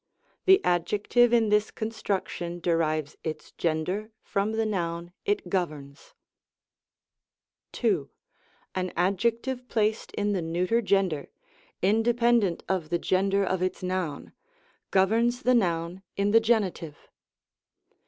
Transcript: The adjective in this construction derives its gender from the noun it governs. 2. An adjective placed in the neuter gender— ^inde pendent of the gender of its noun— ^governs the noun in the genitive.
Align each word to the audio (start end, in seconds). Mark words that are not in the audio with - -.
The 0.45 0.65
adjective 0.65 1.31
in 1.31 1.49
this 1.49 1.69
construction 1.69 2.59
derives 2.59 3.17
its 3.23 3.51
gender 3.51 4.09
from 4.23 4.53
the 4.53 4.65
noun 4.65 5.11
it 5.25 5.47
governs. 5.47 6.15
2. 7.73 8.09
An 8.73 8.91
adjective 8.97 9.67
placed 9.69 10.11
in 10.13 10.31
the 10.33 10.41
neuter 10.41 10.81
gender— 10.81 11.27
^inde 11.83 12.17
pendent 12.17 12.63
of 12.67 12.89
the 12.89 12.97
gender 12.97 13.43
of 13.43 13.61
its 13.61 13.83
noun— 13.83 14.33
^governs 14.91 15.43
the 15.43 15.53
noun 15.53 16.01
in 16.17 16.31
the 16.31 16.39
genitive. 16.39 16.97